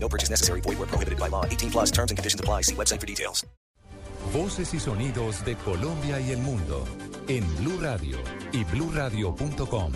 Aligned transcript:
No 0.00 0.08
purchase 0.08 0.30
necessary. 0.30 0.62
Void 0.62 0.78
where 0.78 0.88
prohibited 0.88 1.18
by 1.18 1.28
law. 1.28 1.44
18 1.44 1.70
plus 1.70 1.90
terms 1.90 2.10
and 2.10 2.16
conditions 2.16 2.40
apply. 2.40 2.62
See 2.62 2.74
website 2.74 3.00
for 3.00 3.06
details. 3.06 3.44
Voces 4.32 4.74
y 4.74 4.80
sonidos 4.80 5.42
de 5.44 5.56
Colombia 5.56 6.20
y 6.20 6.32
el 6.32 6.38
mundo 6.38 6.84
en 7.28 7.46
Blue 7.56 7.78
Radio 7.80 8.18
y 8.52 8.62
bluradio.com. 8.64 9.92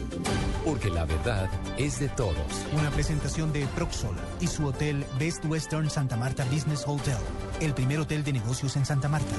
Porque 0.65 0.89
la 0.91 1.05
verdad 1.05 1.51
es 1.77 2.01
de 2.01 2.09
todos. 2.09 2.37
Una 2.73 2.91
presentación 2.91 3.53
de 3.53 3.67
Proxol 3.75 4.17
y 4.41 4.47
su 4.47 4.67
hotel 4.67 5.05
Best 5.19 5.45
Western 5.45 5.91
Santa 5.91 6.17
Marta 6.17 6.47
Business 6.47 6.85
Hotel, 6.87 7.19
el 7.61 7.75
primer 7.75 8.01
hotel 8.01 8.25
de 8.25 8.33
negocios 8.33 8.77
en 8.77 8.87
Santa 8.87 9.09
Marta. 9.09 9.37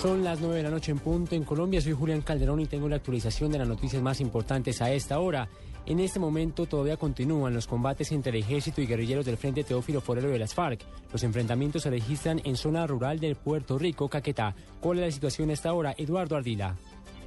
Son 0.00 0.22
las 0.22 0.40
9 0.40 0.58
de 0.58 0.62
la 0.62 0.70
noche 0.70 0.92
en 0.92 1.00
punto 1.00 1.34
en 1.34 1.42
Colombia. 1.42 1.80
Soy 1.80 1.92
Julián 1.92 2.20
Calderón 2.22 2.60
y 2.60 2.66
tengo 2.66 2.88
la 2.88 2.94
actualización 2.94 3.50
de 3.50 3.58
las 3.58 3.66
noticias 3.66 4.00
más 4.00 4.20
importantes 4.20 4.80
a 4.80 4.92
esta 4.92 5.18
hora. 5.18 5.48
En 5.86 5.98
este 5.98 6.20
momento 6.20 6.66
todavía 6.66 6.96
continúan 6.96 7.52
los 7.52 7.66
combates 7.66 8.12
entre 8.12 8.30
el 8.30 8.44
ejército 8.44 8.80
y 8.80 8.86
guerrilleros 8.86 9.26
del 9.26 9.36
Frente 9.36 9.64
Teófilo 9.64 10.00
Forero 10.00 10.28
de 10.28 10.38
las 10.38 10.54
FARC. 10.54 10.84
Los 11.12 11.24
enfrentamientos 11.24 11.82
se 11.82 11.90
registran 11.90 12.40
en 12.44 12.56
zona 12.56 12.86
rural 12.86 13.18
del 13.18 13.34
Puerto 13.34 13.76
Rico, 13.76 14.08
Caquetá. 14.08 14.54
¿Cuál 14.80 14.98
es 14.98 15.04
la 15.06 15.10
situación 15.10 15.50
a 15.50 15.54
esta 15.54 15.72
hora? 15.72 15.96
Eduardo 15.98 16.36
Ardila. 16.36 16.76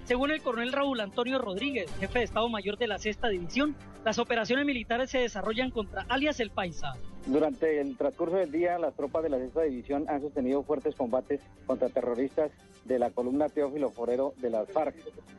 Según 0.05 0.31
el 0.31 0.41
coronel 0.41 0.73
Raúl 0.73 0.99
Antonio 0.99 1.39
Rodríguez, 1.39 1.89
jefe 1.99 2.19
de 2.19 2.25
Estado 2.25 2.49
Mayor 2.49 2.77
de 2.77 2.87
la 2.87 2.97
Sexta 2.97 3.29
División, 3.29 3.75
las 4.03 4.17
operaciones 4.19 4.65
militares 4.65 5.11
se 5.11 5.19
desarrollan 5.19 5.69
contra 5.69 6.05
alias 6.09 6.39
El 6.39 6.49
Paisa. 6.49 6.93
Durante 7.27 7.79
el 7.79 7.95
transcurso 7.95 8.37
del 8.37 8.51
día, 8.51 8.79
las 8.79 8.95
tropas 8.95 9.23
de 9.23 9.29
la 9.29 9.37
Sexta 9.37 9.61
División 9.61 10.05
han 10.09 10.21
sostenido 10.21 10.63
fuertes 10.63 10.95
combates 10.95 11.39
contra 11.67 11.87
terroristas 11.89 12.51
de 12.85 12.97
la 12.97 13.11
columna 13.11 13.47
Teófilo 13.47 13.91
Forero 13.91 14.33
de 14.37 14.49
las 14.49 14.71
FARC. 14.71 14.95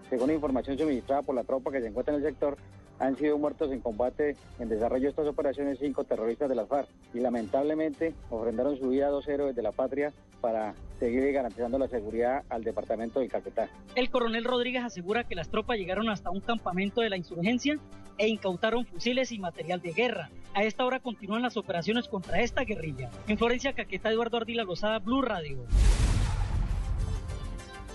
Según 0.08 0.30
información 0.30 0.78
suministrada 0.78 1.22
por 1.22 1.34
la 1.34 1.42
tropa 1.42 1.72
que 1.72 1.80
se 1.80 1.88
encuentra 1.88 2.14
en 2.14 2.22
el 2.22 2.28
sector, 2.28 2.56
han 3.02 3.16
sido 3.16 3.36
muertos 3.36 3.72
en 3.72 3.80
combate 3.80 4.36
en 4.60 4.68
desarrollo 4.68 5.02
de 5.02 5.10
estas 5.10 5.26
operaciones 5.26 5.78
cinco 5.80 6.04
terroristas 6.04 6.48
de 6.48 6.54
las 6.54 6.68
FARC 6.68 6.88
y 7.12 7.18
lamentablemente 7.18 8.14
ofrendaron 8.30 8.78
su 8.78 8.90
vida 8.90 9.08
a 9.08 9.10
dos 9.10 9.26
héroes 9.26 9.56
de 9.56 9.62
la 9.62 9.72
patria 9.72 10.12
para 10.40 10.74
seguir 11.00 11.32
garantizando 11.32 11.78
la 11.78 11.88
seguridad 11.88 12.44
al 12.48 12.62
departamento 12.62 13.18
del 13.18 13.28
Caquetá. 13.28 13.68
El 13.96 14.08
coronel 14.08 14.44
Rodríguez 14.44 14.84
asegura 14.84 15.24
que 15.24 15.34
las 15.34 15.48
tropas 15.48 15.78
llegaron 15.78 16.08
hasta 16.10 16.30
un 16.30 16.40
campamento 16.40 17.00
de 17.00 17.10
la 17.10 17.16
insurgencia 17.16 17.76
e 18.18 18.28
incautaron 18.28 18.86
fusiles 18.86 19.32
y 19.32 19.38
material 19.40 19.80
de 19.80 19.92
guerra. 19.92 20.30
A 20.54 20.62
esta 20.62 20.84
hora 20.84 21.00
continúan 21.00 21.42
las 21.42 21.56
operaciones 21.56 22.06
contra 22.06 22.40
esta 22.40 22.62
guerrilla. 22.62 23.10
En 23.26 23.36
Florencia, 23.36 23.72
Caquetá, 23.72 24.10
Eduardo 24.10 24.36
Ardila 24.36 24.62
Lozada, 24.62 25.00
Blue 25.00 25.22
Radio. 25.22 25.66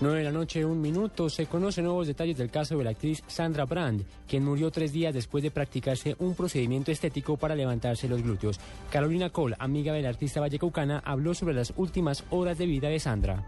9 0.00 0.18
de 0.18 0.24
la 0.24 0.30
noche, 0.30 0.64
un 0.64 0.80
minuto. 0.80 1.28
Se 1.28 1.46
conocen 1.46 1.84
nuevos 1.84 2.06
detalles 2.06 2.38
del 2.38 2.50
caso 2.50 2.78
de 2.78 2.84
la 2.84 2.90
actriz 2.90 3.24
Sandra 3.26 3.64
Brand, 3.64 4.04
quien 4.28 4.44
murió 4.44 4.70
tres 4.70 4.92
días 4.92 5.12
después 5.12 5.42
de 5.42 5.50
practicarse 5.50 6.14
un 6.20 6.36
procedimiento 6.36 6.92
estético 6.92 7.36
para 7.36 7.56
levantarse 7.56 8.08
los 8.08 8.22
glúteos. 8.22 8.60
Carolina 8.92 9.30
Cole, 9.30 9.56
amiga 9.58 9.92
del 9.92 10.06
artista 10.06 10.40
vallecaucana, 10.40 11.02
habló 11.04 11.34
sobre 11.34 11.54
las 11.54 11.72
últimas 11.76 12.24
horas 12.30 12.58
de 12.58 12.66
vida 12.66 12.88
de 12.88 13.00
Sandra. 13.00 13.44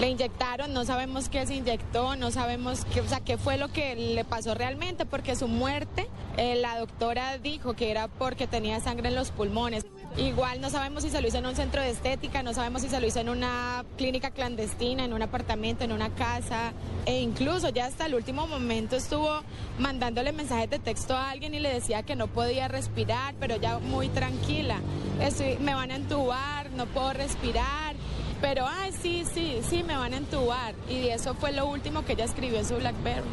Le 0.00 0.10
inyectaron, 0.10 0.74
no 0.74 0.84
sabemos 0.84 1.30
qué 1.30 1.46
se 1.46 1.54
inyectó, 1.54 2.16
no 2.16 2.30
sabemos 2.30 2.84
qué, 2.92 3.00
o 3.00 3.08
sea, 3.08 3.20
qué 3.20 3.38
fue 3.38 3.56
lo 3.56 3.68
que 3.68 3.96
le 3.96 4.24
pasó 4.24 4.54
realmente, 4.54 5.06
porque 5.06 5.34
su 5.36 5.48
muerte, 5.48 6.06
eh, 6.36 6.54
la 6.56 6.78
doctora 6.78 7.38
dijo 7.38 7.72
que 7.72 7.90
era 7.90 8.06
porque 8.08 8.46
tenía 8.46 8.78
sangre 8.80 9.08
en 9.08 9.14
los 9.14 9.30
pulmones. 9.30 9.86
Igual 10.18 10.60
no 10.60 10.68
sabemos 10.68 11.02
si 11.02 11.10
se 11.10 11.20
lo 11.20 11.28
hizo 11.28 11.38
en 11.38 11.46
un 11.46 11.56
centro 11.56 11.80
de 11.80 11.90
estética, 11.90 12.42
no 12.42 12.52
sabemos 12.52 12.82
si 12.82 12.88
se 12.88 13.00
lo 13.00 13.06
hizo 13.06 13.20
en 13.20 13.30
una 13.30 13.84
clínica 13.96 14.30
clandestina, 14.30 15.04
en 15.04 15.14
un 15.14 15.22
apartamento, 15.22 15.84
en 15.84 15.92
una 15.92 16.10
casa, 16.14 16.72
e 17.06 17.20
incluso 17.20 17.70
ya 17.70 17.86
hasta 17.86 18.04
el 18.06 18.14
último 18.14 18.46
momento 18.46 18.96
estuvo 18.96 19.40
mandándole 19.78 20.32
mensajes 20.32 20.68
de 20.68 20.78
texto 20.78 21.14
a 21.14 21.30
alguien 21.30 21.54
y 21.54 21.58
le 21.58 21.72
decía 21.72 22.02
que 22.02 22.16
no 22.16 22.28
podía 22.28 22.68
respirar, 22.68 23.34
pero 23.40 23.56
ya 23.56 23.78
muy 23.78 24.08
tranquila. 24.08 24.80
Me 25.60 25.74
van 25.74 25.90
a 25.90 25.96
entubar, 25.96 26.70
no 26.70 26.86
puedo 26.86 27.12
respirar. 27.12 27.85
Pero, 28.40 28.66
ay, 28.66 28.92
sí, 28.92 29.24
sí, 29.32 29.60
sí, 29.62 29.82
me 29.82 29.96
van 29.96 30.14
a 30.14 30.18
entubar. 30.18 30.74
Y 30.88 31.08
eso 31.08 31.34
fue 31.34 31.52
lo 31.52 31.66
último 31.66 32.04
que 32.04 32.12
ella 32.12 32.24
escribió 32.24 32.58
en 32.58 32.64
su 32.64 32.76
Blackberry. 32.76 33.28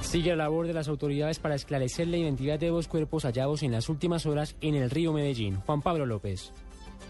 Sigue 0.00 0.30
la 0.30 0.44
labor 0.44 0.66
de 0.66 0.74
las 0.74 0.88
autoridades 0.88 1.38
para 1.40 1.56
esclarecer 1.56 2.06
la 2.06 2.16
identidad 2.16 2.58
de 2.58 2.68
dos 2.68 2.86
cuerpos 2.86 3.24
hallados 3.24 3.62
en 3.62 3.72
las 3.72 3.88
últimas 3.88 4.26
horas 4.26 4.54
en 4.60 4.76
el 4.76 4.90
río 4.90 5.12
Medellín. 5.12 5.56
Juan 5.66 5.82
Pablo 5.82 6.06
López. 6.06 6.52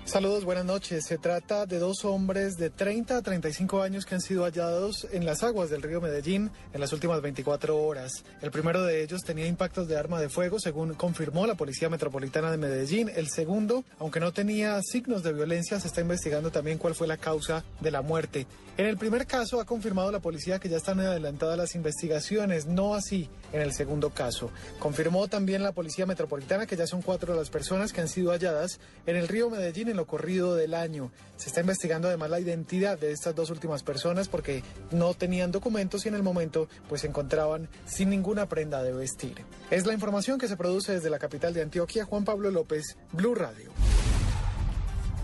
Saludos, 0.06 0.44
buenas 0.44 0.66
noches. 0.66 1.06
Se 1.06 1.16
trata 1.16 1.65
de 1.65 1.78
dos 1.78 2.04
hombres 2.04 2.59
de 2.59 2.69
30 2.69 3.16
a 3.16 3.22
35 3.22 3.81
años 3.81 4.04
que 4.04 4.15
han 4.15 4.20
sido 4.20 4.44
hallados 4.44 5.09
en 5.12 5.25
las 5.25 5.42
aguas 5.42 5.70
del 5.70 5.81
río 5.81 6.03
Medellín 6.03 6.50
en 6.75 6.81
las 6.81 6.92
últimas 6.92 7.22
24 7.22 7.75
horas. 7.82 8.22
El 8.43 8.50
primero 8.50 8.82
de 8.82 9.03
ellos 9.03 9.22
tenía 9.22 9.47
impactos 9.47 9.88
de 9.88 9.97
arma 9.97 10.20
de 10.20 10.28
fuego, 10.28 10.60
según 10.60 10.93
confirmó 10.93 11.47
la 11.47 11.54
Policía 11.54 11.88
Metropolitana 11.88 12.50
de 12.50 12.59
Medellín. 12.59 13.10
El 13.16 13.28
segundo, 13.28 13.82
aunque 13.98 14.20
no 14.20 14.31
tenía 14.34 14.78
signos 14.82 15.22
de 15.22 15.32
violencia, 15.32 15.81
se 15.81 15.88
está 15.88 16.03
investigando 16.03 16.50
también 16.50 16.76
cuál 16.76 16.94
fue 16.94 17.06
la 17.06 17.16
causa 17.16 17.64
de 17.81 17.91
la 17.91 18.03
muerte. 18.03 18.47
En 18.76 18.87
el 18.87 18.98
primer 18.98 19.26
caso 19.26 19.59
ha 19.59 19.64
confirmado 19.64 20.12
la 20.12 20.19
policía 20.20 20.59
que 20.59 20.69
ya 20.69 20.76
están 20.76 21.00
adelantadas 21.00 21.56
las 21.56 21.76
investigaciones, 21.76 22.66
no 22.66 22.94
así 22.94 23.31
en 23.53 23.62
el 23.62 23.72
segundo 23.72 24.10
caso. 24.10 24.50
Confirmó 24.81 25.28
también 25.28 25.62
la 25.62 25.72
Policía 25.72 26.06
Metropolitana 26.06 26.66
que 26.66 26.76
ya 26.76 26.87
son 26.87 27.00
cuatro 27.00 27.37
las 27.37 27.50
personas 27.50 27.93
que 27.93 28.00
han 28.00 28.09
sido 28.09 28.32
halladas 28.32 28.81
en 29.06 29.14
el 29.14 29.28
río 29.28 29.48
Medellín 29.48 29.94
en 29.94 29.99
lo 29.99 30.06
corrido 30.06 30.55
del 30.55 30.75
año. 30.75 31.10
Se 31.37 31.49
está 31.49 31.60
investigando 31.60 32.09
además 32.09 32.31
la 32.31 32.41
identidad 32.41 32.99
de 32.99 33.12
estas 33.12 33.34
dos 33.34 33.50
últimas 33.50 33.82
personas 33.82 34.28
porque 34.28 34.62
no 34.91 35.15
tenían 35.15 35.53
documentos 35.53 36.05
y 36.05 36.09
en 36.09 36.15
el 36.15 36.22
momento 36.22 36.69
pues 36.88 37.00
se 37.00 37.06
encontraban 37.06 37.69
sin 37.87 38.10
ninguna 38.10 38.47
prenda 38.47 38.82
de 38.82 38.93
vestir. 38.93 39.44
Es 39.71 39.87
la 39.87 39.94
información 39.94 40.38
que 40.38 40.49
se 40.49 40.56
produce 40.56 40.93
desde 40.93 41.10
la 41.10 41.19
capital 41.19 41.55
de 41.55 41.62
Antioquia, 41.62 42.05
Juan 42.05 42.25
Pablo 42.25 42.50
López, 42.50 42.97
Blue 43.12 43.34
Radio. 43.34 43.71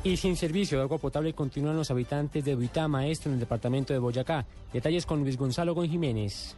Y 0.03 0.17
sin 0.17 0.35
servicio 0.37 0.79
de 0.79 0.85
agua 0.85 0.97
potable 0.97 1.35
continúan 1.35 1.77
los 1.77 1.91
habitantes 1.91 2.43
de 2.43 2.55
Duitama, 2.55 3.07
esto 3.07 3.29
en 3.29 3.35
el 3.35 3.41
departamento 3.41 3.93
de 3.93 3.99
Boyacá. 3.99 4.47
Detalles 4.73 5.05
con 5.05 5.21
Luis 5.21 5.37
Gonzalo 5.37 5.75
Gon 5.75 5.91
Jiménez. 5.91 6.57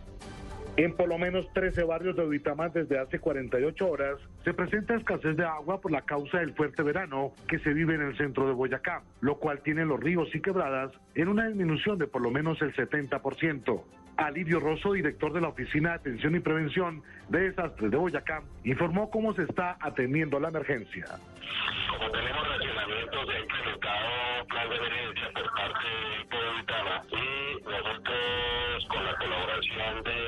En 0.77 0.94
por 0.97 1.06
lo 1.06 1.19
menos 1.19 1.53
13 1.53 1.84
barrios 1.84 2.16
de 2.16 2.25
Duitama 2.25 2.71
desde 2.71 2.99
hace 2.99 3.19
48 3.19 3.87
horas 3.87 4.19
se 4.43 4.55
presenta 4.55 4.94
escasez 4.94 5.37
de 5.37 5.44
agua 5.44 5.83
por 5.83 5.93
la 5.93 6.00
causa 6.00 6.38
del 6.38 6.55
fuerte 6.55 6.83
verano 6.83 7.33
que 7.47 7.59
se 7.59 7.75
vive 7.75 7.94
en 7.94 8.00
el 8.00 8.16
centro 8.16 8.47
de 8.47 8.55
Boyacá, 8.55 9.03
lo 9.21 9.37
cual 9.37 9.61
tiene 9.61 9.84
los 9.84 10.00
ríos 10.00 10.34
y 10.34 10.41
quebradas 10.41 10.91
en 11.15 11.28
una 11.28 11.47
disminución 11.47 11.99
de 11.99 12.06
por 12.06 12.22
lo 12.22 12.31
menos 12.31 12.62
el 12.62 12.75
70%. 12.75 13.82
Alivio 14.16 14.61
Rosso, 14.61 14.93
director 14.93 15.32
de 15.32 15.41
la 15.43 15.49
Oficina 15.49 15.91
de 15.91 15.94
Atención 15.97 16.34
y 16.37 16.41
Prevención 16.41 17.03
de 17.28 17.50
Desastres 17.50 17.91
de 17.91 17.97
Boyacá, 17.97 18.43
informó 18.65 19.11
cómo 19.11 19.34
se 19.34 19.43
está 19.43 19.77
atendiendo 19.81 20.41
la 20.41 20.49
emergencia. 20.49 21.05
Como 21.91 22.11
tenemos 22.11 22.49
racionamientos, 22.49 23.27
se 23.27 23.32
ha 23.32 23.41
implementado 23.41 24.47
plan 24.49 24.69
de 24.71 24.77
emergencia 24.77 25.31
por 25.34 25.55
parte 25.55 25.88
de 26.31 26.53
Duitama 26.53 27.03
y 27.11 27.62
nosotros 27.62 28.87
con 28.88 29.05
la 29.05 29.16
colaboración 29.16 30.05
de 30.05 30.22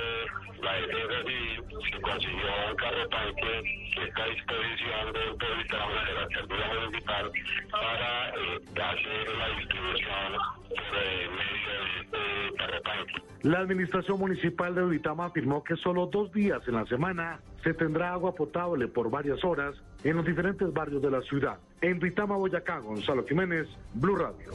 la 0.75 0.87
defensa 0.87 1.23
civil 1.23 1.65
se 1.91 2.01
consiguió 2.01 2.47
un 2.71 2.77
carro 2.77 3.09
tanque 3.09 3.63
que 3.95 4.05
está 4.05 4.23
a 4.23 4.29
disposición 4.29 5.13
del 5.13 5.37
pueblo 5.37 5.49
de 5.49 5.55
Duitama 5.55 6.05
de 6.05 6.15
la 6.15 6.23
alcaldía 6.23 6.81
municipal 6.81 7.33
para 7.71 8.29
eh, 8.29 8.61
hacer 8.75 9.37
la 9.37 9.49
distribución 9.59 10.33
por 10.69 10.79
eh, 10.79 11.29
medio 11.31 11.73
de 11.85 12.01
este 12.01 12.57
carro 12.57 12.81
tanque. 12.83 13.23
La 13.43 13.59
administración 13.59 14.19
municipal 14.19 14.75
de 14.75 14.81
Duitama 14.81 15.27
afirmó 15.27 15.63
que 15.63 15.77
solo 15.77 16.07
dos 16.07 16.33
días 16.33 16.63
en 16.67 16.75
la 16.75 16.87
semana 16.87 17.41
se 17.63 17.75
tendrá 17.75 18.13
agua 18.13 18.35
potable 18.35 18.89
por 18.89 19.11
varias 19.11 19.45
horas 19.45 19.75
en 20.03 20.17
los 20.17 20.25
diferentes 20.25 20.73
barrios 20.73 21.03
de 21.03 21.11
la 21.11 21.21
ciudad. 21.23 21.59
En 21.81 21.99
Duitama, 21.99 22.37
Boyacá, 22.37 22.79
Gonzalo 22.79 23.25
Jiménez, 23.27 23.69
Blue 23.95 24.17
Radio. 24.17 24.51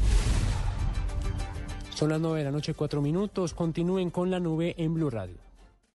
Son 1.92 2.10
las 2.10 2.22
9 2.22 2.40
de 2.40 2.46
la 2.46 2.52
noche, 2.52 2.74
4 2.74 3.02
minutos. 3.02 3.54
Continúen 3.54 4.10
con 4.10 4.32
la 4.32 4.40
nube 4.40 4.74
en 4.78 4.94
Blue 4.94 5.10
Radio. 5.10 5.49